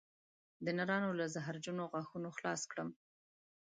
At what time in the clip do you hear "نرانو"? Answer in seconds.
0.77-1.11